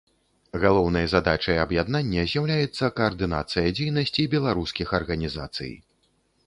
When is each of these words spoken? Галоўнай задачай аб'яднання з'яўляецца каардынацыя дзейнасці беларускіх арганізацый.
Галоўнай 0.61 1.05
задачай 1.11 1.61
аб'яднання 1.65 2.23
з'яўляецца 2.31 2.91
каардынацыя 3.01 3.67
дзейнасці 3.81 4.27
беларускіх 4.37 4.87
арганізацый. 5.03 5.73